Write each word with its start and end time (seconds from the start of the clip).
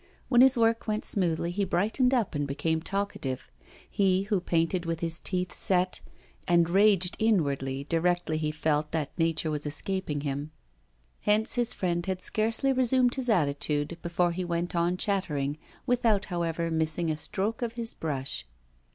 When 0.29 0.41
his 0.41 0.57
work 0.57 0.87
went 0.87 1.05
smoothly 1.05 1.51
he 1.51 1.63
brightened 1.63 2.11
up 2.11 2.33
and 2.33 2.47
became 2.47 2.81
talkative; 2.81 3.51
he, 3.87 4.23
who 4.23 4.41
painted 4.41 4.83
with 4.83 4.99
his 4.99 5.19
teeth 5.19 5.55
set, 5.55 6.01
and 6.47 6.67
raged 6.71 7.15
inwardly 7.19 7.83
directly 7.83 8.39
he 8.39 8.49
felt 8.49 8.93
that 8.93 9.11
nature 9.19 9.51
was 9.51 9.67
escaping 9.67 10.21
him. 10.21 10.49
Hence 11.19 11.53
his 11.53 11.71
friend 11.75 12.03
had 12.07 12.23
scarcely 12.23 12.73
resumed 12.73 13.13
his 13.13 13.29
attitude 13.29 13.99
before 14.01 14.31
he 14.31 14.43
went 14.43 14.75
on 14.75 14.97
chattering, 14.97 15.59
without, 15.85 16.25
however, 16.25 16.71
missing 16.71 17.11
a 17.11 17.15
stroke 17.15 17.61
of 17.61 17.73
his 17.73 17.93
brush. 17.93 18.47